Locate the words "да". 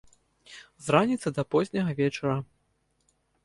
1.37-1.43